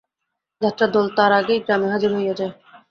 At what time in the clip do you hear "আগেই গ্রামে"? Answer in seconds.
1.39-1.87